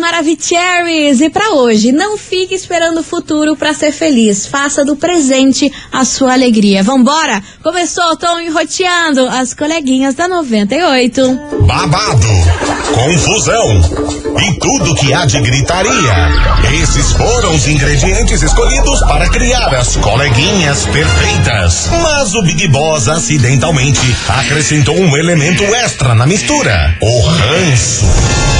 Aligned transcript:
Maravicheries! 0.00 1.20
E 1.20 1.28
para 1.28 1.52
hoje, 1.52 1.92
não 1.92 2.16
fique 2.16 2.54
esperando 2.54 3.00
o 3.00 3.04
futuro 3.04 3.54
para 3.54 3.74
ser 3.74 3.92
feliz. 3.92 4.46
Faça 4.46 4.84
do 4.84 4.96
presente 4.96 5.70
a 5.92 6.04
sua 6.04 6.32
alegria. 6.32 6.82
Vambora? 6.82 7.42
Começou, 7.62 8.16
tô 8.16 8.38
enroteando 8.38 9.28
as 9.28 9.52
coleguinhas 9.52 10.14
da 10.14 10.26
98. 10.26 11.38
Babado, 11.66 12.26
confusão 12.94 14.20
e 14.42 14.58
tudo 14.58 14.94
que 14.94 15.12
há 15.12 15.26
de 15.26 15.40
gritaria. 15.40 15.92
Esses 16.82 17.12
foram 17.12 17.54
os 17.54 17.68
ingredientes 17.68 18.42
escolhidos 18.42 19.00
para 19.00 19.28
criar 19.28 19.74
as 19.74 19.96
coleguinhas 19.96 20.86
perfeitas. 20.86 21.88
Mas 22.02 22.34
o 22.34 22.42
Big 22.42 22.66
Boss 22.68 23.08
acidentalmente 23.08 24.00
acrescentou 24.28 24.96
um 24.96 25.16
elemento 25.16 25.62
extra 25.74 26.14
na 26.14 26.26
mistura: 26.26 26.96
o 27.02 27.20
ranço. 27.20 28.59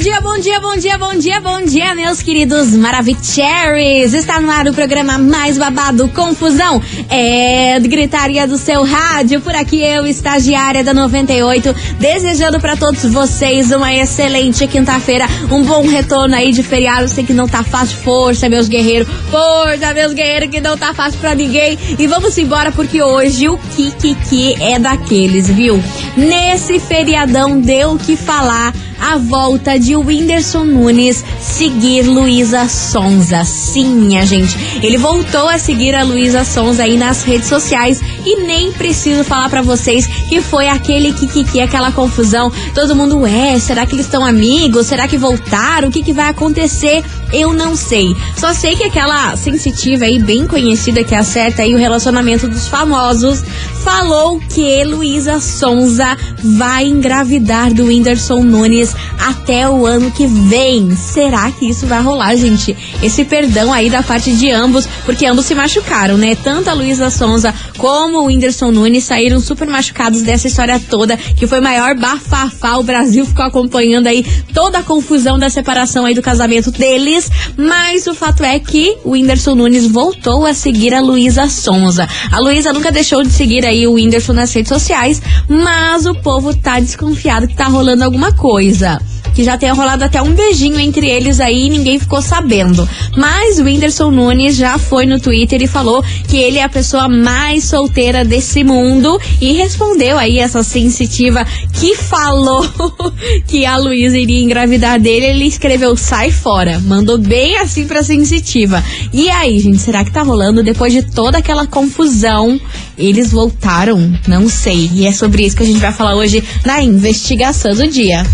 Dia, 0.00 0.18
bom 0.22 0.38
dia, 0.38 0.58
bom 0.60 0.76
dia, 0.76 0.96
bom 0.96 1.14
dia, 1.14 1.40
bom 1.42 1.60
dia, 1.62 1.94
meus 1.94 2.22
queridos 2.22 2.74
Maravicheries! 2.74 4.14
Está 4.14 4.40
no 4.40 4.50
ar 4.50 4.66
o 4.66 4.72
programa 4.72 5.18
mais 5.18 5.58
babado, 5.58 6.08
Confusão, 6.08 6.80
é 7.10 7.78
gritaria 7.80 8.46
do 8.46 8.56
seu 8.56 8.82
rádio. 8.82 9.42
Por 9.42 9.54
aqui 9.54 9.82
eu, 9.82 10.06
estagiária 10.06 10.82
da 10.82 10.94
98, 10.94 11.76
desejando 11.98 12.58
para 12.58 12.78
todos 12.78 13.04
vocês 13.04 13.70
uma 13.72 13.94
excelente 13.94 14.66
quinta-feira, 14.66 15.26
um 15.50 15.62
bom 15.64 15.86
retorno 15.86 16.34
aí 16.34 16.50
de 16.50 16.62
feriado. 16.62 17.06
Sei 17.06 17.22
que 17.22 17.34
não 17.34 17.46
tá 17.46 17.62
fácil, 17.62 17.98
força, 17.98 18.48
meus 18.48 18.68
guerreiros, 18.68 19.06
força, 19.30 19.92
meus 19.92 20.14
guerreiros, 20.14 20.48
que 20.48 20.62
não 20.62 20.78
tá 20.78 20.94
fácil 20.94 21.20
pra 21.20 21.34
ninguém. 21.34 21.78
E 21.98 22.06
vamos 22.06 22.38
embora 22.38 22.72
porque 22.72 23.02
hoje 23.02 23.50
o 23.50 23.58
Kikiki 23.58 24.62
é 24.62 24.78
daqueles, 24.78 25.50
viu? 25.50 25.78
Nesse 26.16 26.80
feriadão 26.80 27.60
deu 27.60 27.92
o 27.92 27.98
que 27.98 28.16
falar 28.16 28.72
a 29.00 29.16
volta 29.16 29.78
de 29.78 29.96
Whindersson 29.96 30.64
Nunes 30.64 31.24
seguir 31.40 32.02
Luísa 32.02 32.68
Sonza. 32.68 33.44
Sim, 33.44 33.94
minha 33.94 34.24
gente. 34.26 34.56
Ele 34.82 34.96
voltou 34.96 35.48
a 35.48 35.58
seguir 35.58 35.94
a 35.94 36.02
Luísa 36.02 36.44
Sonza 36.44 36.82
aí 36.82 36.96
nas 36.96 37.22
redes 37.22 37.48
sociais 37.48 38.00
e 38.24 38.42
nem 38.42 38.72
preciso 38.72 39.24
falar 39.24 39.48
para 39.48 39.62
vocês 39.62 40.06
que 40.06 40.40
foi 40.40 40.68
aquele 40.68 41.12
que 41.12 41.26
aquela 41.60 41.90
confusão. 41.92 42.52
Todo 42.74 42.94
mundo 42.94 43.26
é, 43.26 43.58
será 43.58 43.86
que 43.86 43.94
eles 43.94 44.06
estão 44.06 44.24
amigos? 44.24 44.86
Será 44.86 45.08
que 45.08 45.16
voltaram? 45.16 45.88
O 45.88 45.92
que, 45.92 46.02
que 46.02 46.12
vai 46.12 46.28
acontecer? 46.28 47.02
Eu 47.32 47.52
não 47.52 47.76
sei. 47.76 48.14
Só 48.36 48.52
sei 48.52 48.76
que 48.76 48.84
aquela 48.84 49.36
sensitiva 49.36 50.04
aí, 50.04 50.18
bem 50.18 50.46
conhecida, 50.46 51.04
que 51.04 51.14
acerta 51.14 51.62
aí 51.62 51.74
o 51.74 51.78
relacionamento 51.78 52.48
dos 52.48 52.68
famosos, 52.68 53.42
falou 53.82 54.40
que 54.40 54.84
Luísa 54.84 55.40
Sonza 55.40 56.16
vai 56.42 56.86
engravidar 56.86 57.72
do 57.72 57.86
Whindersson 57.86 58.42
Nunes 58.42 58.94
até 59.18 59.68
o 59.68 59.86
ano 59.86 60.10
que 60.10 60.26
vem. 60.26 60.94
Será 60.96 61.50
que 61.50 61.68
isso 61.68 61.86
vai 61.86 62.02
rolar, 62.02 62.36
gente? 62.36 62.76
Esse 63.02 63.24
perdão 63.24 63.72
aí 63.72 63.90
da 63.90 64.02
parte 64.02 64.32
de 64.32 64.50
ambos, 64.50 64.86
porque 65.04 65.26
ambos 65.26 65.46
se 65.46 65.54
machucaram, 65.54 66.16
né? 66.16 66.34
Tanto 66.34 66.68
a 66.68 66.72
Luísa 66.72 67.10
Sonza 67.10 67.54
como 67.76 68.18
o 68.18 68.26
Whindersson 68.26 68.70
Nunes 68.70 69.04
saíram 69.04 69.40
super 69.40 69.68
machucados 69.68 70.22
dessa 70.22 70.46
história 70.46 70.80
toda, 70.80 71.16
que 71.16 71.46
foi 71.46 71.60
maior 71.60 71.94
bafafá. 71.94 72.76
O 72.76 72.82
Brasil 72.82 73.26
ficou 73.26 73.44
acompanhando 73.44 74.06
aí 74.06 74.24
toda 74.54 74.78
a 74.78 74.82
confusão 74.82 75.38
da 75.38 75.50
separação 75.50 76.04
aí 76.04 76.14
do 76.14 76.22
casamento 76.22 76.70
deles. 76.70 77.19
Mas 77.56 78.06
o 78.06 78.14
fato 78.14 78.44
é 78.44 78.58
que 78.58 78.96
o 79.04 79.10
Whindersson 79.10 79.54
Nunes 79.54 79.86
voltou 79.86 80.46
a 80.46 80.54
seguir 80.54 80.94
a 80.94 81.00
Luísa 81.00 81.48
Sonza. 81.48 82.08
A 82.30 82.38
Luísa 82.38 82.72
nunca 82.72 82.92
deixou 82.92 83.22
de 83.22 83.30
seguir 83.30 83.66
aí 83.66 83.86
o 83.86 83.94
Whindersson 83.94 84.32
nas 84.32 84.52
redes 84.52 84.68
sociais, 84.68 85.20
mas 85.48 86.06
o 86.06 86.14
povo 86.14 86.54
tá 86.54 86.78
desconfiado 86.80 87.48
que 87.48 87.54
tá 87.54 87.66
rolando 87.66 88.04
alguma 88.04 88.32
coisa 88.32 89.00
que 89.34 89.44
já 89.44 89.56
tenha 89.56 89.72
rolado 89.72 90.04
até 90.04 90.20
um 90.20 90.32
beijinho 90.32 90.78
entre 90.78 91.08
eles 91.08 91.40
aí 91.40 91.66
e 91.66 91.70
ninguém 91.70 91.98
ficou 91.98 92.20
sabendo. 92.22 92.88
Mas 93.16 93.58
o 93.58 93.64
Whindersson 93.64 94.10
Nunes 94.10 94.56
já 94.56 94.78
foi 94.78 95.06
no 95.06 95.20
Twitter 95.20 95.62
e 95.62 95.66
falou 95.66 96.02
que 96.28 96.36
ele 96.36 96.58
é 96.58 96.64
a 96.64 96.68
pessoa 96.68 97.08
mais 97.08 97.64
solteira 97.64 98.24
desse 98.24 98.64
mundo 98.64 99.20
e 99.40 99.52
respondeu 99.52 100.18
aí 100.18 100.38
essa 100.38 100.62
sensitiva 100.62 101.46
que 101.72 101.94
falou 101.94 102.66
que 103.46 103.64
a 103.64 103.76
Luísa 103.76 104.18
iria 104.18 104.42
engravidar 104.42 105.00
dele. 105.00 105.26
Ele 105.26 105.44
escreveu 105.44 105.96
sai 105.96 106.30
fora, 106.30 106.80
mandou 106.80 107.18
bem 107.18 107.58
assim 107.58 107.86
pra 107.86 108.02
sensitiva. 108.02 108.82
E 109.12 109.28
aí, 109.30 109.58
gente, 109.58 109.78
será 109.78 110.04
que 110.04 110.10
tá 110.10 110.22
rolando 110.22 110.62
depois 110.62 110.92
de 110.92 111.02
toda 111.02 111.38
aquela 111.38 111.66
confusão? 111.66 112.60
Eles 112.96 113.30
voltaram? 113.30 114.12
Não 114.26 114.48
sei. 114.48 114.90
E 114.94 115.06
é 115.06 115.12
sobre 115.12 115.44
isso 115.44 115.56
que 115.56 115.62
a 115.62 115.66
gente 115.66 115.80
vai 115.80 115.92
falar 115.92 116.14
hoje 116.14 116.42
na 116.64 116.82
investigação 116.82 117.74
do 117.74 117.86
dia. 117.86 118.24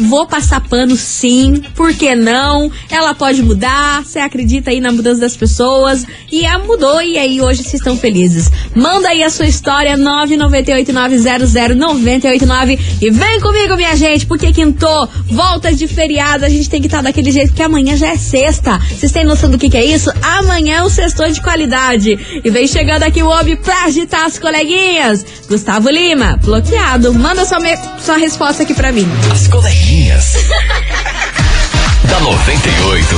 vou, 0.00 0.26
passar 0.26 0.60
pano 0.60 0.96
sim, 0.96 1.62
por 1.74 1.94
que 1.94 2.14
não? 2.14 2.70
Ela 2.90 3.14
pode 3.14 3.42
mudar, 3.42 4.04
você 4.04 4.18
acredita 4.18 4.70
aí 4.70 4.80
na 4.80 4.90
mudança 4.90 5.20
das 5.20 5.36
pessoas 5.36 6.04
e 6.30 6.44
ela 6.44 6.64
mudou 6.64 7.00
e 7.00 7.18
aí 7.18 7.40
hoje 7.40 7.62
vocês 7.62 7.74
estão 7.74 7.96
felizes. 7.96 8.50
Manda 8.74 9.08
aí 9.08 9.22
a 9.22 9.30
sua 9.30 9.46
história 9.46 9.96
998900989 9.96 12.78
e 13.00 13.10
vem 13.10 13.40
comigo, 13.40 13.76
minha 13.76 13.94
gente, 13.96 14.26
porque 14.26 14.52
quintou, 14.52 15.08
volta 15.30 15.72
de 15.72 15.86
feriado, 15.86 16.44
a 16.44 16.48
gente 16.48 16.68
tem 16.68 16.80
que 16.80 16.86
estar 16.86 16.98
tá 16.98 17.04
daquele 17.04 17.30
jeito 17.30 17.52
que 17.52 17.62
amanhã 17.62 17.96
já 17.96 18.08
é 18.08 18.16
sexta. 18.16 18.78
Vocês 18.78 19.12
têm 19.12 19.24
noção 19.24 19.48
do 19.50 19.58
que, 19.58 19.70
que 19.70 19.76
é 19.76 19.84
isso? 19.84 20.10
Amanhã 20.22 20.78
é 20.78 20.82
o 20.82 20.90
sextor 20.90 21.30
de 21.30 21.40
qualidade. 21.40 22.18
E 22.44 22.50
vem 22.50 22.66
chegando 22.66 23.04
aqui 23.04 23.22
o 23.22 23.28
homem 23.28 23.56
pra 23.56 23.84
agitar 23.84 24.24
as 24.24 24.38
coleguinhas. 24.38 25.24
Gustavo 25.48 25.88
Lima, 25.88 26.38
bloqueado. 26.42 27.14
Manda 27.14 27.44
sua, 27.44 27.60
me 27.60 27.76
sua 27.98 28.15
uma 28.16 28.18
resposta 28.18 28.62
aqui 28.62 28.72
pra 28.72 28.90
mim. 28.92 29.06
As 29.30 29.46
coleguinhas. 29.46 30.32
da 32.08 32.20
98. 32.20 33.16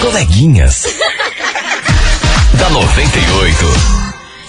coleguinhas. 0.00 0.86
Da 2.62 2.70
98. 2.70 4.02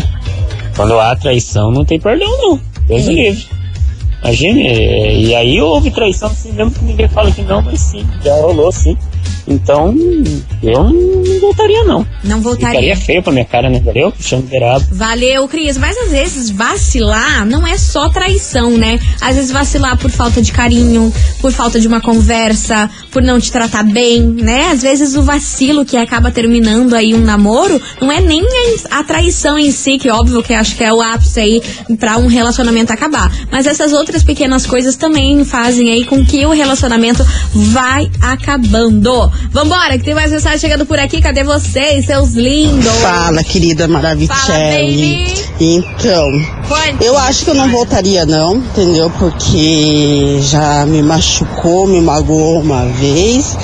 Quando 0.75 0.99
há 0.99 1.15
traição, 1.15 1.69
não 1.69 1.85
tem 1.85 1.99
perdão, 1.99 2.27
não. 2.41 2.59
Deus 2.87 3.07
é. 3.07 3.11
livre. 3.11 3.45
Imagine, 4.23 5.27
e 5.27 5.35
aí 5.35 5.61
houve 5.61 5.91
traição, 5.91 6.29
assim, 6.29 6.51
mesmo 6.53 6.71
que 6.71 6.83
ninguém 6.83 7.07
fala 7.07 7.31
que 7.31 7.43
não, 7.43 7.61
mas 7.61 7.79
sim, 7.79 8.03
já 8.23 8.33
rolou, 8.37 8.71
sim. 8.71 8.97
Então, 9.47 9.93
eu 10.61 10.83
não 10.83 11.39
voltaria, 11.41 11.83
não. 11.83 12.07
Não 12.23 12.41
voltaria. 12.41 12.79
Ficaria 12.79 12.97
feio 12.97 13.23
pra 13.23 13.33
minha 13.33 13.45
cara, 13.45 13.69
né? 13.69 13.79
Valeu? 13.79 14.11
Puxando 14.11 14.47
beirado. 14.47 14.85
Valeu, 14.91 15.47
Cris. 15.47 15.77
Mas 15.77 15.97
às 15.97 16.11
vezes 16.11 16.49
vacilar 16.49 17.45
não 17.45 17.67
é 17.67 17.77
só 17.77 18.09
traição, 18.09 18.71
né? 18.71 18.99
Às 19.19 19.35
vezes 19.35 19.51
vacilar 19.51 19.97
por 19.97 20.09
falta 20.09 20.41
de 20.41 20.51
carinho, 20.51 21.13
por 21.41 21.51
falta 21.51 21.79
de 21.79 21.87
uma 21.87 21.99
conversa, 21.99 22.89
por 23.11 23.21
não 23.21 23.39
te 23.39 23.51
tratar 23.51 23.83
bem, 23.83 24.21
né? 24.21 24.69
Às 24.71 24.81
vezes 24.81 25.15
o 25.15 25.21
vacilo 25.23 25.85
que 25.85 25.97
acaba 25.97 26.31
terminando 26.31 26.93
aí 26.93 27.13
um 27.13 27.21
namoro 27.21 27.81
não 28.01 28.11
é 28.11 28.21
nem 28.21 28.43
a 28.89 29.03
traição 29.03 29.57
em 29.57 29.71
si, 29.71 29.97
que 29.97 30.09
óbvio 30.09 30.41
que 30.41 30.53
acho 30.53 30.75
que 30.75 30.83
é 30.83 30.93
o 30.93 31.01
ápice 31.01 31.39
aí 31.39 31.61
pra 31.99 32.17
um 32.17 32.27
relacionamento 32.27 32.93
acabar. 32.93 33.31
Mas 33.51 33.67
essas 33.67 33.91
outras 33.91 34.23
pequenas 34.23 34.65
coisas 34.65 34.95
também 34.95 35.43
fazem 35.43 35.91
aí 35.91 36.05
com 36.05 36.25
que 36.25 36.45
o 36.45 36.51
relacionamento 36.51 37.25
vai 37.53 38.09
acabando. 38.21 39.32
Vambora, 39.51 39.97
que 39.97 40.03
tem 40.03 40.15
mais 40.15 40.31
mensagem 40.31 40.59
chegando 40.59 40.85
por 40.85 40.97
aqui. 40.99 41.21
Cadê 41.21 41.43
vocês, 41.43 42.05
seus 42.05 42.33
lindos? 42.33 42.89
Fala, 43.01 43.43
querida 43.43 43.87
Maravicelli. 43.87 45.33
Então, 45.59 46.27
eu 46.99 47.17
acho 47.17 47.45
que 47.45 47.51
eu 47.51 47.55
não 47.55 47.69
voltaria, 47.69 48.25
não, 48.25 48.57
entendeu? 48.57 49.11
Porque 49.19 50.39
já 50.41 50.85
me 50.85 51.01
machucou, 51.03 51.87
me 51.87 52.01
magoou 52.01 52.61
uma 52.61 52.85
vez. 52.85 53.55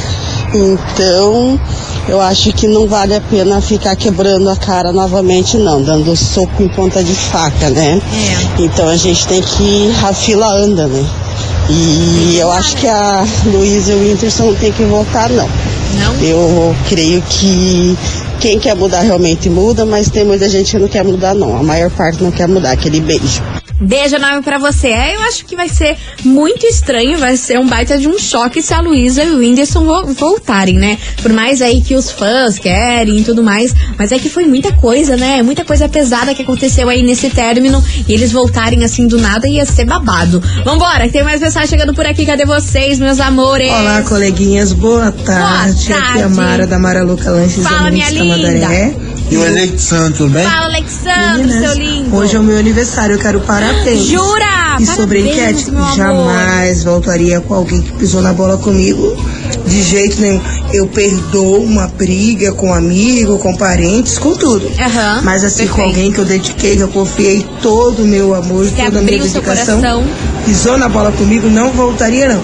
Então, 0.54 1.60
eu 2.08 2.20
acho 2.20 2.52
que 2.54 2.68
não 2.68 2.88
vale 2.88 3.16
a 3.16 3.22
pena 3.22 3.62
ficar 3.62 3.96
quebrando 3.96 4.50
a 4.50 4.56
cara 4.56 4.92
novamente, 4.92 5.58
não, 5.58 5.82
dando 5.82 6.16
soco 6.16 6.64
em 6.64 6.68
ponta 6.70 7.04
de 7.04 7.14
faca, 7.14 7.70
né? 7.70 8.02
É. 8.58 8.64
Então 8.64 8.88
a 8.88 8.96
gente 8.96 9.28
tem 9.28 9.42
que. 9.42 9.94
A 10.04 10.14
fila 10.14 10.48
anda, 10.48 10.88
né? 10.88 11.06
E 11.70 12.38
eu 12.40 12.52
acho 12.52 12.76
que 12.78 12.88
a 12.88 13.26
Luísa 13.46 13.92
e 13.92 13.96
o 13.96 14.00
Whindersson 14.00 14.46
não 14.46 14.56
tem 14.56 14.72
que 14.72 14.84
voltar, 14.84 15.30
não. 15.30 15.50
Não? 15.96 16.16
Eu 16.22 16.76
creio 16.88 17.22
que 17.24 17.98
quem 18.40 18.60
quer 18.60 18.76
mudar 18.76 19.02
realmente 19.02 19.50
muda, 19.50 19.86
mas 19.86 20.10
tem 20.10 20.24
muita 20.24 20.48
gente 20.50 20.72
que 20.72 20.80
não 20.80 20.88
quer 20.88 21.04
mudar, 21.04 21.34
não. 21.34 21.58
A 21.58 21.64
maior 21.64 21.90
parte 21.92 22.24
não 22.24 22.32
quer 22.32 22.48
mudar. 22.48 22.72
Aquele 22.72 23.00
beijo. 23.00 23.42
Beijo 23.80 24.16
enorme 24.16 24.42
pra 24.42 24.58
você. 24.58 24.88
É, 24.88 25.16
eu 25.16 25.22
acho 25.22 25.46
que 25.46 25.56
vai 25.56 25.70
ser 25.70 25.98
muito 26.24 26.66
estranho, 26.66 27.18
vai 27.18 27.38
ser 27.38 27.60
um 27.60 27.68
baita 27.68 27.98
de 27.98 28.08
um 28.08 28.20
choque 28.20 28.62
se 28.62 28.74
a 28.74 28.82
Luísa 28.82 29.24
e 29.24 29.32
o 29.32 29.38
Whindersson 29.38 29.86
voltarem, 30.14 30.76
né? 30.76 30.98
Por 31.22 31.32
mais 31.32 31.62
aí 31.62 31.82
que 31.82 31.96
os 31.96 32.12
fãs 32.12 32.60
querem 32.60 33.20
e 33.20 33.24
tudo 33.24 33.42
mais. 33.42 33.74
Mas 33.98 34.12
é 34.12 34.20
que 34.20 34.30
foi 34.30 34.46
muita 34.46 34.74
coisa, 34.74 35.16
né? 35.16 35.42
Muita 35.42 35.64
coisa 35.64 35.88
pesada 35.88 36.34
que 36.36 36.42
aconteceu 36.42 36.90
aí 36.90 37.02
nesse 37.02 37.30
término. 37.30 37.84
E 38.08 38.14
eles 38.14 38.32
voltarem 38.32 38.84
assim 38.84 39.08
do 39.08 39.18
nada 39.18 39.48
ia 39.48 39.66
ser 39.66 39.86
babado. 39.86 40.42
Vambora, 40.64 41.06
que 41.06 41.14
tem 41.14 41.24
mais 41.24 41.42
mensagem 41.42 41.70
chegando 41.70 41.94
por 41.94 42.06
aqui. 42.06 42.26
Cadê 42.26 42.46
vocês, 42.46 43.00
meus 43.00 43.20
amores? 43.20 43.72
Olá, 43.72 44.02
coleguinhas. 44.04 44.74
Boa 44.74 45.12
tarde. 45.12 45.86
Boa 45.86 45.86
tarde. 45.88 45.94
Aqui 45.94 46.20
é 46.20 46.24
a 46.24 46.30
Mara 46.30 46.68
da 46.68 46.80
Mara 46.80 47.04
Luca 47.04 47.30
Lanches 47.32 47.64
Fala, 47.64 47.92
minha 47.92 48.10
linda. 48.10 49.09
E 49.30 49.38
o 49.38 49.46
Alexandre, 49.46 50.18
tudo 50.18 50.32
bem? 50.32 50.44
Fala, 50.44 50.66
Alexandre, 50.66 51.48
Meninas, 51.48 51.72
seu 51.72 51.74
lindo. 51.80 52.16
Hoje 52.16 52.36
é 52.36 52.40
o 52.40 52.44
meu 52.44 52.58
aniversário, 52.58 53.16
eu 53.16 53.20
quero 53.20 53.40
parabéns. 53.42 54.02
Jura? 54.02 54.78
E 54.80 54.86
sobre 54.86 55.20
a 55.20 55.22
enquete, 55.22 55.66
jamais 55.96 56.84
voltaria 56.84 57.40
com 57.40 57.54
alguém 57.54 57.82
que 57.82 57.92
pisou 57.94 58.22
na 58.22 58.34
bola 58.34 58.58
comigo. 58.58 59.16
De 59.68 59.84
jeito 59.84 60.20
nenhum. 60.20 60.42
Eu 60.74 60.88
perdoo 60.88 61.64
uma 61.64 61.88
briga 61.88 62.54
com 62.54 62.70
um 62.70 62.74
amigo, 62.74 63.38
com 63.38 63.56
parentes, 63.56 64.18
com 64.18 64.34
tudo. 64.36 64.66
Uhum, 64.66 65.22
Mas 65.24 65.44
assim, 65.44 65.68
perfeito. 65.68 65.76
com 65.76 65.82
alguém 65.84 66.12
que 66.12 66.20
eu 66.20 66.26
dediquei, 66.26 66.76
que 66.76 66.82
eu 66.82 66.88
confiei 66.88 67.46
todo 67.62 68.04
o 68.04 68.08
meu 68.08 68.34
amor, 68.34 68.66
que 68.66 68.84
toda 68.84 69.00
a 69.00 69.02
minha 69.02 69.20
dedicação. 69.20 70.04
Pisou 70.46 70.78
na 70.78 70.90
bola 70.90 71.12
comigo, 71.12 71.48
não 71.50 71.72
voltaria, 71.72 72.30
não. 72.30 72.42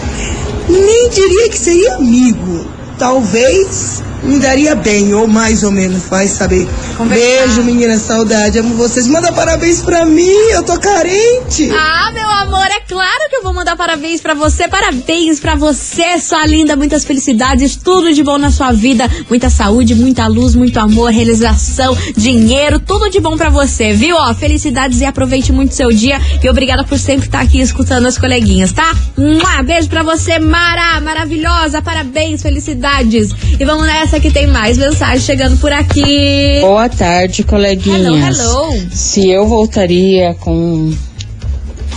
Nem 0.70 1.10
diria 1.10 1.50
que 1.50 1.58
seria 1.58 1.96
amigo. 1.96 2.66
Talvez 3.00 4.04
me 4.26 4.40
daria 4.40 4.76
bem, 4.76 5.14
ou 5.14 5.28
mais 5.28 5.64
ou 5.64 5.72
menos, 5.72 6.04
vai 6.10 6.28
saber. 6.28 6.68
Conversar. 6.98 7.46
Beijo, 7.46 7.64
menina, 7.64 7.98
saudade, 7.98 8.60
amo 8.60 8.76
vocês. 8.76 9.08
Manda 9.08 9.32
parabéns 9.32 9.82
pra 9.82 10.06
mim, 10.06 10.30
eu 10.52 10.64
tô 10.64 10.80
carente. 10.80 11.70
Ah, 11.72 12.12
meu 12.12 12.30
amor, 12.30 12.66
é 12.66 12.82
claro 12.88 13.30
que 13.30 13.36
eu 13.36 13.44
vou 13.44 13.54
mandar 13.54 13.76
parabéns 13.76 14.22
pra 14.22 14.34
você. 14.34 14.68
Parabéns 14.68 15.40
pra 15.40 15.56
você, 15.56 16.20
sua 16.20 16.46
linda. 16.46 16.76
Muitas 16.76 17.06
felicidades, 17.06 17.76
tudo 17.76 18.14
de 18.14 18.24
bom 18.24 18.38
na 18.38 18.52
sua 18.52 18.72
vida. 18.72 19.10
Muita 19.30 19.50
saúde, 19.50 19.96
muita 19.96 20.28
luz, 20.28 20.56
muito 20.56 20.80
amor, 20.80 21.12
realização, 21.12 21.98
dinheiro, 22.16 22.80
tudo 22.80 23.10
de 23.10 23.20
bom 23.20 23.38
pra 23.38 23.50
você, 23.50 23.94
viu? 23.94 24.16
Ó, 24.16 24.34
felicidades 24.34 25.02
e 25.02 25.06
aproveite 25.06 25.52
muito 25.52 25.76
seu 25.76 25.92
dia. 25.92 26.20
E 26.44 26.50
obrigada 26.50 26.84
por 26.84 26.98
sempre 26.98 27.28
estar 27.28 27.42
aqui 27.42 27.62
escutando 27.62 28.08
as 28.08 28.18
coleguinhas, 28.18 28.72
tá? 28.72 28.94
Um 29.18 29.40
beijo 29.64 29.90
pra 29.90 30.04
você, 30.04 30.40
Mara, 30.40 31.00
maravilhosa. 31.02 31.82
Parabéns, 31.82 32.42
felicidades. 32.42 33.30
E 33.60 33.66
vamos 33.66 33.86
nessa 33.86 34.15
que 34.20 34.32
tem 34.32 34.48
mais 34.48 34.78
mensagem 34.78 35.20
chegando 35.20 35.58
por 35.58 35.72
aqui. 35.72 36.60
Boa 36.62 36.88
tarde, 36.88 37.44
coleguinhas. 37.44 38.40
Hello, 38.40 38.74
hello. 38.74 38.88
Se 38.92 39.30
eu 39.30 39.48
voltaria 39.48 40.34
com 40.36 40.94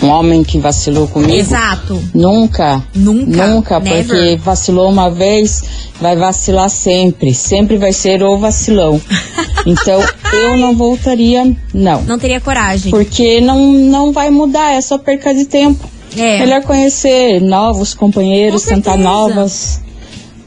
um 0.02 0.08
homem 0.08 0.42
que 0.42 0.58
vacilou 0.58 1.06
comigo? 1.06 1.32
Exato. 1.32 2.02
Nunca. 2.14 2.82
Nunca. 2.94 3.46
Nunca, 3.46 3.80
Never. 3.80 4.06
porque 4.06 4.36
vacilou 4.36 4.88
uma 4.88 5.10
vez, 5.10 5.62
vai 6.00 6.16
vacilar 6.16 6.68
sempre. 6.68 7.34
Sempre 7.34 7.76
vai 7.76 7.92
ser 7.92 8.22
o 8.22 8.38
vacilão. 8.38 9.00
Então, 9.66 10.00
eu 10.32 10.56
não 10.56 10.74
voltaria, 10.74 11.54
não. 11.74 12.00
Não 12.02 12.18
teria 12.18 12.40
coragem. 12.40 12.90
Porque 12.90 13.38
não, 13.40 13.70
não 13.72 14.12
vai 14.12 14.30
mudar, 14.30 14.72
é 14.72 14.80
só 14.80 14.96
perca 14.96 15.34
de 15.34 15.44
tempo. 15.44 15.86
É. 16.16 16.38
Melhor 16.38 16.62
conhecer 16.62 17.40
novos 17.40 17.92
companheiros, 17.92 18.62
tentar 18.62 18.96
novas 18.96 19.82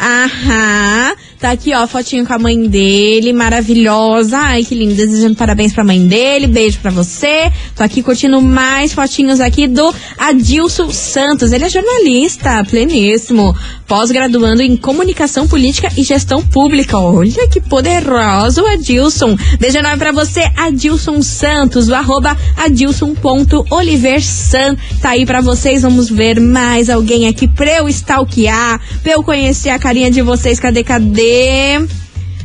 Aham. 0.00 1.14
Tá 1.40 1.52
aqui, 1.52 1.72
ó, 1.74 1.86
fotinho 1.86 2.26
com 2.26 2.34
a 2.34 2.38
mãe 2.38 2.68
dele, 2.68 3.32
maravilhosa. 3.32 4.36
Ai, 4.36 4.62
que 4.62 4.74
lindo. 4.74 4.94
Desejando 4.94 5.36
parabéns 5.36 5.72
pra 5.72 5.82
mãe 5.82 6.06
dele. 6.06 6.46
Beijo 6.46 6.78
pra 6.80 6.90
você. 6.90 7.50
Tô 7.74 7.82
aqui 7.82 8.02
curtindo 8.02 8.42
mais 8.42 8.92
fotinhos 8.92 9.40
aqui 9.40 9.66
do 9.66 9.94
Adilson 10.18 10.90
Santos. 10.90 11.50
Ele 11.52 11.64
é 11.64 11.70
jornalista, 11.70 12.62
pleníssimo. 12.64 13.56
Pós-graduando 13.86 14.60
em 14.60 14.76
comunicação 14.76 15.48
política 15.48 15.90
e 15.96 16.02
gestão 16.02 16.46
pública. 16.46 16.98
Olha 16.98 17.48
que 17.48 17.58
poderoso, 17.60 18.66
Adilson. 18.66 19.34
Beijo 19.58 19.78
enorme 19.78 19.98
pra 19.98 20.12
você, 20.12 20.42
Adilson 20.56 21.22
Santos. 21.22 21.88
O 21.88 21.94
arroba 21.94 22.36
adilson.oliversan. 22.56 24.76
Tá 25.00 25.10
aí 25.10 25.24
pra 25.24 25.40
vocês. 25.40 25.82
Vamos 25.82 26.10
ver 26.10 26.38
mais 26.38 26.90
alguém 26.90 27.28
aqui 27.28 27.48
pra 27.48 27.78
eu 27.78 27.88
stalkear, 27.88 28.78
pra 29.02 29.12
eu 29.12 29.22
conhecer 29.22 29.70
a 29.70 29.78
carinha 29.90 30.10
de 30.10 30.22
vocês. 30.22 30.60
Cadê, 30.60 30.84
cadê? 30.84 31.84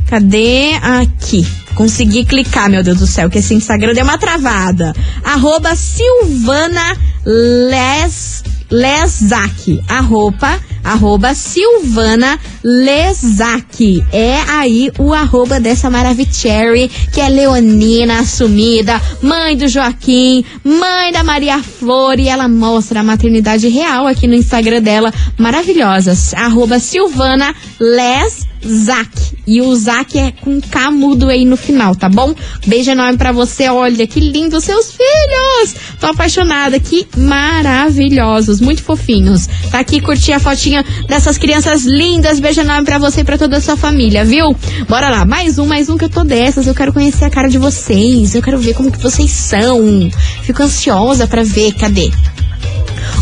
Cadê? 0.10 0.74
Aqui. 0.82 1.46
Consegui 1.76 2.26
clicar, 2.26 2.70
meu 2.70 2.82
Deus 2.82 2.98
do 2.98 3.06
céu, 3.06 3.30
que 3.30 3.38
esse 3.38 3.54
Instagram 3.54 3.94
deu 3.94 4.04
uma 4.04 4.18
travada. 4.18 4.96
Arroba 5.24 5.76
Silvana 5.76 6.98
Les, 7.24 8.35
Lesac. 8.70 9.82
Arroba, 9.88 10.60
arroba 10.84 11.34
Silvana 11.34 12.40
Lesac. 12.64 14.04
É 14.12 14.42
aí 14.48 14.92
o 15.00 15.14
arroba 15.14 15.60
dessa 15.60 15.90
Maravicherry, 15.90 16.90
que 17.14 17.22
é 17.22 17.30
leonina 17.30 18.20
assumida, 18.20 19.02
mãe 19.22 19.56
do 19.56 19.68
Joaquim, 19.68 20.44
mãe 20.64 21.12
da 21.12 21.24
Maria 21.24 21.60
Flor, 21.60 22.20
e 22.20 22.28
ela 22.28 22.48
mostra 22.48 23.00
a 23.00 23.04
maternidade 23.04 23.68
real 23.68 24.08
aqui 24.08 24.28
no 24.28 24.36
Instagram 24.36 24.82
dela, 24.82 25.14
maravilhosas. 25.38 26.34
Arroba 26.34 26.80
Silvana 26.80 27.56
Les 27.80 28.46
Zac. 28.68 29.36
E 29.48 29.62
o 29.62 29.76
Zac 29.76 30.18
é 30.18 30.32
com 30.32 30.60
K 30.60 30.90
mudo 30.92 31.30
aí 31.30 31.46
no 31.46 31.56
final, 31.56 31.96
tá 31.96 32.10
bom? 32.10 32.34
Beijo 32.66 32.92
enorme 32.92 33.18
pra 33.18 33.32
você. 33.32 33.70
Olha 33.70 34.08
que 34.08 34.20
lindo 34.20 34.60
seus 34.60 34.92
filhos. 34.92 35.76
Tô 36.00 36.08
apaixonada. 36.08 36.80
Que 36.80 37.08
maravilhosos. 37.18 38.60
Muito 38.60 38.82
fofinhos. 38.82 39.48
Tá 39.70 39.80
aqui 39.80 40.02
curtir 40.02 40.34
a 40.34 40.40
fotinha 40.40 40.84
dessas 41.08 41.38
crianças 41.38 41.84
lindas. 41.84 42.40
Beijo 42.40 42.62
enorme 42.62 42.86
pra 42.86 42.98
você 42.98 43.22
e 43.22 43.24
pra 43.24 43.38
toda 43.38 43.58
a 43.58 43.62
sua 43.62 43.78
família, 43.78 44.26
viu? 44.26 44.56
Bora 44.90 45.10
lá. 45.10 45.26
Mais 45.26 45.60
um, 45.60 45.66
mais 45.66 45.90
um 45.90 45.98
que 45.98 46.06
eu 46.06 46.10
tô 46.10 46.24
dessas. 46.24 46.66
Eu 46.66 46.74
quero 46.74 46.92
conhecer 46.92 47.26
a 47.26 47.30
cara 47.30 47.48
de 47.48 47.58
vocês. 47.58 48.34
Eu 48.34 48.42
quero 48.42 48.58
ver 48.58 48.74
como 48.74 48.92
que 48.92 49.02
vocês 49.02 49.30
são. 49.30 50.10
Fico 50.42 50.64
ansiosa 50.64 51.28
pra 51.28 51.44
ver. 51.44 51.74
Cadê? 51.74 52.12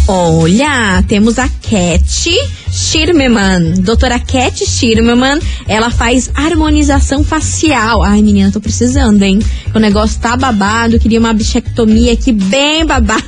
Olha, 0.07 1.03
temos 1.07 1.39
a 1.39 1.47
Cat 1.47 2.31
Schirmeman. 2.73 3.75
Doutora 3.81 4.19
Cat 4.19 4.65
Schirmeman, 4.65 5.39
ela 5.67 5.91
faz 5.91 6.31
harmonização 6.33 7.23
facial. 7.23 8.01
Ai, 8.01 8.23
menina, 8.23 8.51
tô 8.51 8.59
precisando, 8.59 9.21
hein? 9.21 9.39
O 9.75 9.79
negócio 9.79 10.19
tá 10.19 10.35
babado, 10.35 10.99
queria 10.99 11.19
uma 11.19 11.33
bichectomia 11.33 12.13
aqui 12.13 12.31
bem 12.31 12.83
babado. 12.85 13.21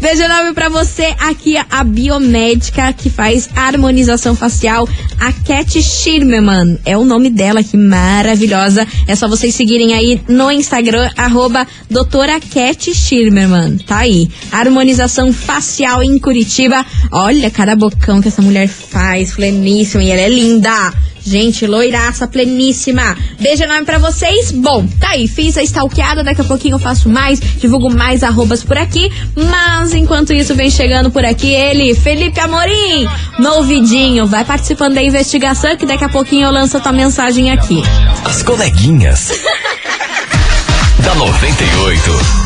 Beijo 0.00 0.22
enorme 0.22 0.54
pra 0.54 0.70
você. 0.70 1.14
Aqui 1.18 1.56
a 1.56 1.84
biomédica 1.84 2.92
que 2.94 3.10
faz 3.10 3.50
harmonização 3.54 4.34
facial, 4.34 4.88
a 5.20 5.32
Cat 5.32 5.82
Schirmeman. 5.82 6.78
É 6.84 6.96
o 6.96 7.04
nome 7.04 7.28
dela, 7.28 7.62
que 7.62 7.76
maravilhosa. 7.76 8.86
É 9.06 9.14
só 9.14 9.28
vocês 9.28 9.54
seguirem 9.54 9.92
aí 9.92 10.20
no 10.28 10.50
Instagram, 10.50 11.10
arroba 11.16 11.66
doutora 11.90 12.40
Cat 12.40 12.94
Schirmerman. 12.94 13.76
Tá 13.78 13.98
aí. 13.98 14.30
Harmonização 14.50 15.30
facial 15.30 16.02
em 16.02 16.18
Curitiba. 16.18 16.84
Olha 17.12 17.50
cada 17.50 17.76
bocão 17.76 18.22
que 18.22 18.28
essa 18.28 18.45
mulher 18.46 18.68
faz, 18.68 19.34
pleníssima, 19.34 20.02
e 20.02 20.10
ela 20.10 20.22
é 20.22 20.28
linda. 20.28 20.92
Gente, 21.26 21.66
loiraça, 21.66 22.28
pleníssima. 22.28 23.16
Beijo 23.40 23.64
enorme 23.64 23.84
pra 23.84 23.98
vocês. 23.98 24.52
Bom, 24.52 24.86
tá 25.00 25.10
aí, 25.10 25.26
fiz 25.26 25.58
a 25.58 25.62
stalkeada, 25.62 26.22
daqui 26.22 26.40
a 26.40 26.44
pouquinho 26.44 26.76
eu 26.76 26.78
faço 26.78 27.08
mais, 27.08 27.40
divulgo 27.40 27.92
mais 27.92 28.22
arrobas 28.22 28.62
por 28.62 28.78
aqui. 28.78 29.10
Mas 29.34 29.92
enquanto 29.92 30.32
isso, 30.32 30.54
vem 30.54 30.70
chegando 30.70 31.10
por 31.10 31.24
aqui 31.24 31.52
ele, 31.52 31.96
Felipe 31.96 32.38
Amorim, 32.38 33.08
novidinho. 33.40 34.26
Vai 34.26 34.44
participando 34.44 34.94
da 34.94 35.02
investigação 35.02 35.76
que 35.76 35.84
daqui 35.84 36.04
a 36.04 36.08
pouquinho 36.08 36.46
eu 36.46 36.52
lanço 36.52 36.76
a 36.76 36.80
tua 36.80 36.92
mensagem 36.92 37.50
aqui. 37.50 37.82
As 38.24 38.44
coleguinhas. 38.44 39.32
da 41.02 41.14
98. 41.16 42.45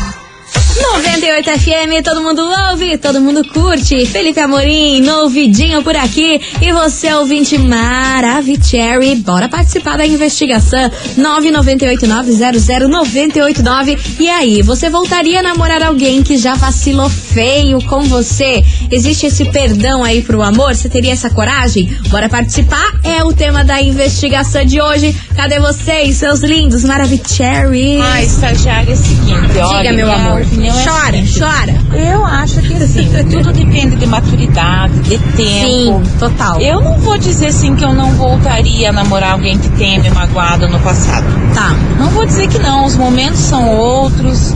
98 0.81 1.49
FM, 1.59 2.01
todo 2.03 2.21
mundo 2.21 2.41
ouve, 2.69 2.97
todo 2.97 3.21
mundo 3.21 3.43
curte. 3.47 4.05
Felipe 4.05 4.39
Amorim, 4.39 5.01
novidinho 5.01 5.81
por 5.83 5.95
aqui. 5.95 6.41
E 6.59 6.73
você, 6.73 7.13
ouvinte 7.13 7.57
Maravicherry, 7.57 9.15
bora 9.17 9.47
participar 9.47 9.97
da 9.97 10.05
investigação 10.05 10.89
998900989. 11.17 13.97
E 14.19 14.29
aí, 14.29 14.61
você 14.61 14.89
voltaria 14.89 15.39
a 15.39 15.43
namorar 15.43 15.81
alguém 15.83 16.21
que 16.23 16.37
já 16.37 16.55
vacilou 16.55 17.09
feio 17.09 17.81
com 17.83 18.01
você? 18.01 18.61
Existe 18.89 19.27
esse 19.27 19.45
perdão 19.45 20.03
aí 20.03 20.21
pro 20.21 20.41
amor? 20.41 20.75
Você 20.75 20.89
teria 20.89 21.13
essa 21.13 21.29
coragem? 21.29 21.85
Bora 22.09 22.27
participar? 22.27 22.99
É 23.03 23.23
o 23.23 23.31
tema 23.33 23.63
da 23.63 23.81
investigação 23.81 24.65
de 24.65 24.81
hoje. 24.81 25.15
Cadê 25.35 25.59
vocês, 25.59 26.17
seus 26.17 26.41
lindos 26.41 26.83
Maravicherry? 26.83 28.01
Ah, 28.01 28.21
estagiária 28.23 28.91
é 28.91 28.93
o 28.93 28.97
seguinte, 28.97 29.47
Diga, 29.47 29.67
olha, 29.67 29.93
meu 29.93 30.05
minha 30.07 30.17
amor. 30.17 30.41
opinião 30.41 30.67
é 30.67 30.69
a 30.69 30.70
Chora, 30.71 31.11
seguinte, 31.11 31.39
chora. 31.39 31.75
Eu 31.93 32.25
acho 32.25 32.61
que 32.61 32.73
assim, 32.75 33.09
tudo 33.29 33.51
depende 33.51 33.95
de 33.95 34.05
maturidade, 34.05 34.99
de 35.01 35.17
tempo. 35.17 35.67
Sim, 35.67 36.01
total. 36.19 36.59
Eu 36.59 36.81
não 36.81 36.97
vou 36.97 37.17
dizer 37.17 37.47
assim 37.47 37.75
que 37.75 37.83
eu 37.83 37.93
não 37.93 38.11
voltaria 38.13 38.89
a 38.89 38.93
namorar 38.93 39.33
alguém 39.33 39.57
que 39.57 39.69
tenha 39.69 39.99
me 40.01 40.09
magoado 40.09 40.67
no 40.67 40.79
passado. 40.79 41.25
Tá. 41.53 41.75
Não 41.99 42.09
vou 42.09 42.25
dizer 42.25 42.47
que 42.47 42.59
não, 42.59 42.85
os 42.85 42.95
momentos 42.95 43.39
são 43.39 43.67
outros, 43.69 44.53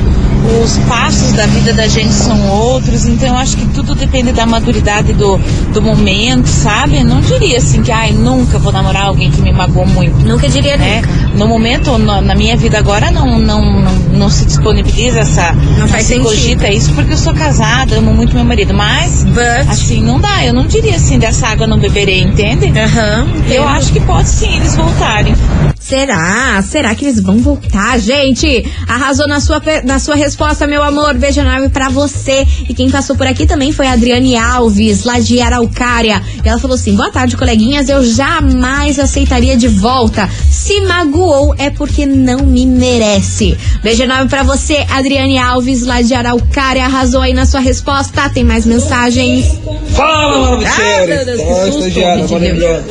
os 0.63 0.77
passos 0.87 1.31
da 1.33 1.45
vida 1.47 1.73
da 1.73 1.87
gente 1.87 2.13
são 2.13 2.47
outros, 2.49 3.05
então 3.05 3.29
eu 3.29 3.35
acho 3.35 3.57
que 3.57 3.65
tudo 3.67 3.95
depende 3.95 4.31
da 4.31 4.45
maturidade 4.45 5.13
do, 5.13 5.37
do 5.73 5.81
momento, 5.81 6.45
sabe? 6.45 7.03
Não 7.03 7.19
diria 7.19 7.57
assim 7.57 7.81
que, 7.81 7.91
ai, 7.91 8.11
nunca 8.11 8.59
vou 8.59 8.71
namorar 8.71 9.05
alguém 9.05 9.31
que 9.31 9.41
me 9.41 9.51
magoou 9.51 9.87
muito. 9.87 10.15
Nunca 10.25 10.47
diria 10.47 10.77
né? 10.77 11.01
nunca. 11.01 11.35
No 11.35 11.47
momento, 11.47 11.97
no, 11.97 12.21
na 12.21 12.35
minha 12.35 12.55
vida 12.55 12.77
agora, 12.77 13.11
não, 13.11 13.39
não, 13.39 13.81
não, 13.81 13.95
não 14.13 14.29
se 14.29 14.45
disponibiliza 14.45 15.19
essa. 15.19 15.53
Não 15.77 15.87
faz 15.95 16.07
se 16.07 16.13
sentido. 16.13 16.29
cogita 16.29 16.69
isso 16.71 16.93
porque 16.93 17.13
eu 17.13 17.17
sou 17.17 17.33
casada, 17.33 17.95
amo 17.97 18.13
muito 18.13 18.35
meu 18.35 18.45
marido. 18.45 18.73
Mas, 18.73 19.23
But- 19.23 19.69
assim, 19.69 20.01
não 20.01 20.19
dá. 20.19 20.45
Eu 20.45 20.53
não 20.53 20.65
diria 20.67 20.95
assim, 20.95 21.17
dessa 21.19 21.47
água 21.47 21.65
não 21.67 21.77
beberei, 21.79 22.21
entende? 22.21 22.67
Aham. 22.77 23.27
Eu 23.49 23.67
acho 23.67 23.91
que 23.91 23.99
pode 24.01 24.29
sim 24.29 24.55
eles 24.57 24.75
voltarem. 24.75 25.35
Será? 25.79 26.63
Será 26.63 26.95
que 26.95 27.05
eles 27.05 27.21
vão 27.21 27.37
voltar, 27.37 27.99
gente? 27.99 28.65
Arrasou 28.87 29.27
na 29.27 29.39
sua, 29.39 29.61
na 29.83 29.99
sua 29.99 30.15
resposta, 30.15 30.65
meu 30.65 30.81
amor. 30.81 31.13
Beijo 31.13 31.41
enorme 31.41 31.69
pra 31.69 31.89
você. 31.89 32.45
E 32.67 32.73
quem 32.73 32.89
passou 32.89 33.15
por 33.15 33.27
aqui 33.27 33.45
também 33.45 33.71
foi 33.71 33.85
a 33.85 33.91
Adriane 33.93 34.35
Alves, 34.35 35.03
lá 35.03 35.19
de 35.19 35.39
Araucária. 35.41 36.21
E 36.43 36.49
ela 36.49 36.57
falou 36.59 36.75
assim: 36.75 36.95
boa 36.95 37.11
tarde, 37.11 37.37
coleguinhas. 37.37 37.87
Eu 37.87 38.03
jamais 38.03 38.97
aceitaria 38.97 39.55
de 39.55 39.67
volta. 39.67 40.27
Se 40.49 40.81
magoou 40.81 41.53
é 41.57 41.69
porque 41.69 42.05
não 42.07 42.39
me 42.45 42.65
merece. 42.65 43.55
Beijo 43.83 44.01
enorme 44.03 44.27
pra 44.27 44.41
você, 44.41 44.85
Adriane 44.89 45.37
Alves, 45.37 45.84
lá 45.85 46.01
de 46.01 46.13
Araucária. 46.13 46.83
Arrasou 46.85 47.21
aí 47.21 47.33
na 47.33 47.45
sua 47.45 47.59
resposta. 47.59 48.29
Tem 48.29 48.43
mais 48.43 48.65
mensagens? 48.65 49.45
Fala, 49.91 50.57
Ah, 50.65 51.05
meu! 51.05 51.25
Deus, 51.25 51.41
que 51.41 51.53
susto, 51.65 51.77
estagiário, 51.87 52.27
gente 52.27 52.39
de 52.39 52.53
maravilhosa. 52.53 52.83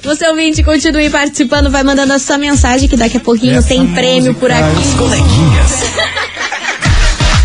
Você 0.03 0.29
ouvinte, 0.29 0.63
continue 0.63 1.11
participando. 1.11 1.71
Vai 1.71 1.83
mandando 1.83 2.13
a 2.13 2.19
sua 2.19 2.39
mensagem 2.39 2.89
que 2.89 2.97
daqui 2.97 3.17
a 3.17 3.21
pouquinho 3.21 3.59
Essa 3.59 3.69
tem 3.69 3.87
prêmio 3.95 4.35
por 4.35 4.51
aqui. 4.51 4.79
As 4.81 4.95
coleguinhas. 4.95 5.85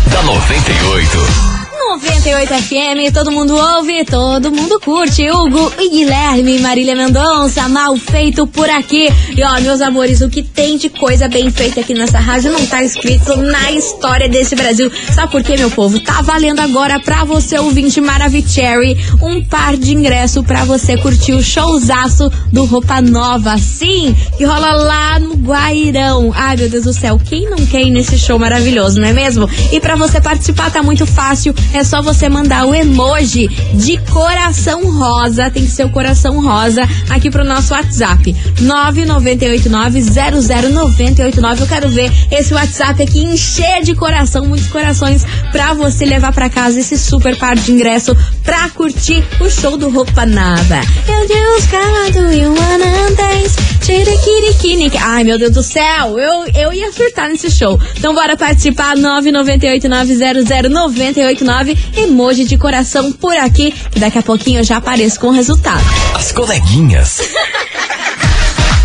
da 0.12 0.22
98. 0.22 1.51
98 1.92 2.54
FM, 2.54 3.12
todo 3.12 3.30
mundo 3.30 3.54
ouve, 3.54 4.02
todo 4.06 4.50
mundo 4.50 4.80
curte. 4.80 5.30
Hugo 5.30 5.70
e 5.78 5.90
Guilherme, 5.90 6.58
Marília 6.58 6.96
Mendonça, 6.96 7.68
mal 7.68 7.94
feito 7.98 8.46
por 8.46 8.68
aqui. 8.70 9.10
E 9.36 9.42
ó, 9.42 9.60
meus 9.60 9.82
amores, 9.82 10.22
o 10.22 10.30
que 10.30 10.42
tem 10.42 10.78
de 10.78 10.88
coisa 10.88 11.28
bem 11.28 11.50
feita 11.50 11.80
aqui 11.80 11.92
nessa 11.92 12.18
rádio 12.18 12.50
não 12.50 12.64
tá 12.64 12.82
escrito 12.82 13.36
na 13.36 13.72
história 13.72 14.26
desse 14.26 14.56
Brasil. 14.56 14.90
Sabe 15.12 15.32
por 15.32 15.42
quê, 15.42 15.54
meu 15.58 15.70
povo? 15.70 16.00
Tá 16.00 16.22
valendo 16.22 16.60
agora 16.60 16.98
pra 16.98 17.24
você, 17.24 17.58
ouvinte 17.58 18.00
Maravicherry, 18.00 18.96
um 19.20 19.44
par 19.44 19.76
de 19.76 19.92
ingresso 19.92 20.42
pra 20.42 20.64
você 20.64 20.96
curtir 20.96 21.34
o 21.34 21.42
showzaço 21.42 22.32
do 22.50 22.64
Roupa 22.64 23.02
Nova. 23.02 23.58
Sim, 23.58 24.16
que 24.38 24.44
rola 24.44 24.72
lá 24.72 25.18
no 25.18 25.34
Guairão. 25.34 26.32
Ai, 26.34 26.56
meu 26.56 26.70
Deus 26.70 26.84
do 26.84 26.94
céu, 26.94 27.20
quem 27.22 27.50
não 27.50 27.66
quer 27.66 27.82
ir 27.82 27.90
nesse 27.90 28.18
show 28.18 28.38
maravilhoso, 28.38 28.98
não 28.98 29.08
é 29.08 29.12
mesmo? 29.12 29.46
E 29.70 29.78
pra 29.78 29.94
você 29.94 30.22
participar 30.22 30.70
tá 30.70 30.82
muito 30.82 31.04
fácil, 31.04 31.54
é 31.74 31.81
só 31.84 32.02
você 32.02 32.28
mandar 32.28 32.66
o 32.66 32.74
emoji 32.74 33.46
de 33.74 33.98
coração 34.10 34.90
rosa, 34.90 35.48
tem 35.50 35.64
que 35.64 35.70
ser 35.70 35.84
o 35.84 35.90
coração 35.90 36.42
rosa, 36.42 36.82
aqui 37.08 37.30
pro 37.30 37.44
nosso 37.44 37.74
WhatsApp. 37.74 38.34
998900989. 38.60 41.60
Eu 41.60 41.66
quero 41.66 41.88
ver 41.88 42.12
esse 42.30 42.54
WhatsApp 42.54 43.02
aqui 43.02 43.20
encher 43.20 43.82
de 43.82 43.94
coração, 43.94 44.46
muitos 44.46 44.68
corações, 44.68 45.24
pra 45.50 45.72
você 45.74 46.04
levar 46.04 46.32
pra 46.32 46.48
casa 46.50 46.80
esse 46.80 46.98
super 46.98 47.38
par 47.38 47.56
de 47.56 47.72
ingresso 47.72 48.14
pra 48.42 48.70
curtir 48.70 49.22
o 49.40 49.48
show 49.50 49.76
do 49.76 49.90
Roupa 49.90 50.24
Nova. 50.26 50.80
Eu 51.08 51.28
Deus, 51.28 51.66
calado 51.66 52.32
e 52.32 52.46
wanna 52.46 53.10
dance, 53.16 53.56
tiriquiriquinique. 53.80 54.96
Ai, 54.98 55.24
meu 55.24 55.38
Deus 55.38 55.52
do 55.52 55.62
céu, 55.62 56.18
eu, 56.18 56.46
eu 56.54 56.72
ia 56.72 56.90
surtar 56.92 57.28
nesse 57.28 57.50
show. 57.50 57.78
Então 57.96 58.14
bora 58.14 58.36
participar, 58.36 58.96
998900989, 58.96 61.78
emoji 61.96 62.44
de 62.44 62.56
coração 62.58 63.12
por 63.12 63.36
aqui, 63.36 63.72
que 63.90 64.00
daqui 64.00 64.18
a 64.18 64.22
pouquinho 64.22 64.60
eu 64.60 64.64
já 64.64 64.76
apareço 64.78 65.20
com 65.20 65.28
o 65.28 65.32
resultado. 65.32 65.84
As 66.14 66.32
coleguinhas. 66.32 67.20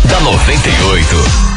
da 0.08 0.20
98. 0.20 1.47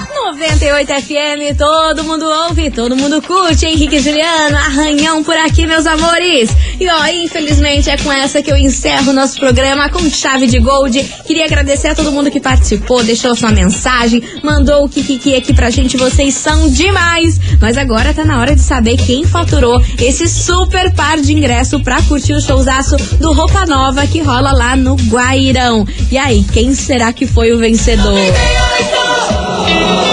98 0.41 0.87
FM, 0.87 1.55
todo 1.55 2.03
mundo 2.03 2.25
ouve, 2.25 2.71
todo 2.71 2.95
mundo 2.95 3.21
curte. 3.21 3.67
Henrique 3.67 3.97
e 3.97 3.99
Juliano, 3.99 4.57
arranhão 4.57 5.23
por 5.23 5.37
aqui, 5.37 5.67
meus 5.67 5.85
amores. 5.85 6.49
E 6.79 6.89
ó, 6.89 7.05
infelizmente 7.05 7.91
é 7.91 7.97
com 7.97 8.11
essa 8.11 8.41
que 8.41 8.51
eu 8.51 8.57
encerro 8.57 9.13
nosso 9.13 9.39
programa 9.39 9.87
com 9.89 10.09
chave 10.09 10.47
de 10.47 10.57
gold. 10.57 10.99
Queria 11.27 11.45
agradecer 11.45 11.89
a 11.89 11.95
todo 11.95 12.11
mundo 12.11 12.31
que 12.31 12.39
participou, 12.39 13.03
deixou 13.03 13.35
sua 13.35 13.51
mensagem, 13.51 14.23
mandou 14.43 14.83
o 14.83 14.89
Kikiki 14.89 15.35
aqui 15.35 15.53
pra 15.53 15.69
gente. 15.69 15.95
Vocês 15.95 16.33
são 16.33 16.67
demais. 16.71 17.39
Mas 17.61 17.77
agora 17.77 18.11
tá 18.11 18.25
na 18.25 18.39
hora 18.39 18.55
de 18.55 18.61
saber 18.61 18.97
quem 18.97 19.23
faturou 19.23 19.79
esse 19.99 20.27
super 20.27 20.91
par 20.95 21.21
de 21.21 21.33
ingresso 21.33 21.83
pra 21.83 22.01
curtir 22.01 22.33
o 22.33 22.41
showzaço 22.41 22.97
do 23.19 23.31
Roupa 23.31 23.67
Nova 23.67 24.07
que 24.07 24.21
rola 24.21 24.51
lá 24.51 24.75
no 24.75 24.95
Guairão. 24.95 25.85
E 26.09 26.17
aí, 26.17 26.43
quem 26.51 26.73
será 26.73 27.13
que 27.13 27.27
foi 27.27 27.53
o 27.53 27.59
vencedor? 27.59 28.11
98! 28.11 30.10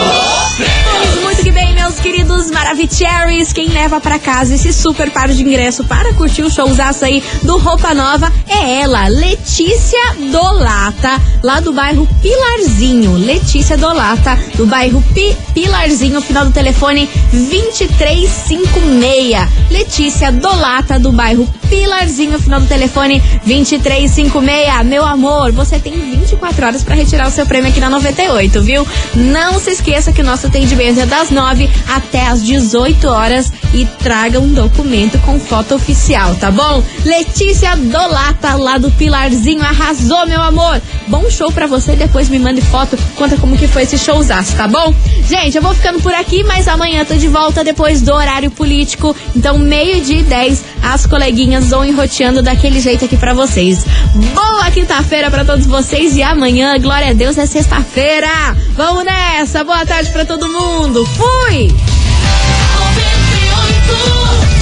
Maravicheries. 2.69 3.53
Quem 3.53 3.69
leva 3.69 3.99
para 3.99 4.19
casa 4.19 4.55
esse 4.55 4.75
super 4.75 5.11
par 5.11 5.29
de 5.29 5.43
ingresso 5.43 5.85
para 5.85 6.13
curtir 6.13 6.43
o 6.43 6.51
showzaço 6.51 7.03
aí 7.03 7.23
do 7.43 7.57
Roupa 7.57 7.95
Nova 7.95 8.31
é 8.47 8.83
ela, 8.83 9.09
Letícia 9.09 9.99
Dolata, 10.31 11.19
lá 11.43 11.61
do 11.61 11.73
bairro 11.73 12.07
Pilarzinho. 12.21 13.15
Letícia 13.15 13.79
Dolata, 13.79 14.39
do 14.55 14.67
bairro 14.67 15.03
Pi 15.15 15.35
Pilarzinho, 15.55 16.21
final 16.21 16.45
do 16.45 16.53
telefone 16.53 17.09
2356. 17.33 19.49
Letícia 19.71 20.31
Dolata, 20.31 20.99
do 20.99 21.11
bairro 21.11 21.49
Pilarzinho, 21.71 22.39
final 22.39 22.61
do 22.61 22.67
telefone 22.67 23.23
2356. 23.47 24.85
Meu 24.85 25.07
amor, 25.07 25.53
você 25.53 25.79
tem 25.79 25.95
24 25.95 26.67
horas 26.67 26.85
para 26.85 26.95
retirar 26.95 27.29
o 27.29 27.31
seu 27.31 27.47
prêmio 27.47 27.71
aqui 27.71 27.81
na 27.81 27.89
98, 27.89 28.61
viu? 28.61 28.87
Não 29.15 29.59
se 29.59 29.71
esqueça 29.71 30.13
que 30.13 30.21
o 30.21 30.25
nosso 30.25 30.49
atendimento 30.49 31.01
é 31.01 31.07
das 31.07 31.31
9 31.31 31.71
até 31.89 32.27
as 32.27 32.45
18 32.45 32.58
horas 33.05 33.53
e 33.73 33.85
traga 33.85 34.41
um 34.41 34.53
documento 34.53 35.19
com 35.21 35.39
foto 35.39 35.75
oficial, 35.75 36.35
tá 36.37 36.51
bom? 36.51 36.83
Letícia 37.05 37.77
Dolata, 37.77 38.55
lá 38.55 38.79
do 38.79 38.91
Pilarzinho, 38.91 39.63
arrasou, 39.63 40.27
meu 40.27 40.41
amor. 40.41 40.81
Bom 41.07 41.31
show 41.31 41.51
pra 41.53 41.67
você, 41.67 41.95
depois 41.97 42.29
me 42.29 42.39
mande 42.39 42.61
foto, 42.61 42.99
conta 43.17 43.37
como 43.37 43.57
que 43.57 43.69
foi 43.69 43.83
esse 43.83 43.99
showzaço, 43.99 44.57
tá 44.57 44.67
bom? 44.67 44.95
Gente, 45.29 45.57
eu 45.57 45.63
vou 45.63 45.75
ficando 45.75 46.01
por 46.01 46.15
aqui, 46.15 46.43
mas 46.45 46.69
amanhã 46.69 47.05
tô 47.05 47.15
de 47.15 47.29
volta 47.29 47.63
depois 47.63 48.03
do 48.03 48.13
horário 48.13 48.51
político. 48.51 49.15
Então, 49.37 49.59
meio-dia 49.59 50.21
e 50.21 50.23
10, 50.23 50.65
as 50.83 51.07
coleguinhas 51.07 51.69
vão 51.69 51.85
enroteando 51.85 52.43
daquele 52.43 52.81
jeito 52.81 53.05
aqui 53.05 53.17
pra 53.17 53.35
vocês. 53.35 53.85
Boa 54.35 54.71
quinta-feira 54.71 55.31
pra 55.31 55.45
todos 55.45 55.67
vocês 55.67 56.17
e 56.17 56.23
amanhã, 56.23 56.79
glória 56.79 57.11
a 57.11 57.13
Deus, 57.13 57.37
é 57.39 57.47
sexta-feira. 57.47 58.29
Vamos 58.77 59.05
nessa, 59.05 59.65
boa 59.65 59.85
tarde 59.85 60.11
pra 60.11 60.25
todo 60.25 60.49
mundo. 60.49 61.05
Fui! 61.07 61.98
98 64.05 64.58